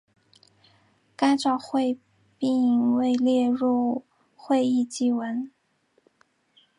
[1.15, 1.99] 该照会
[2.39, 4.03] 并未列入
[4.35, 5.51] 会议记文。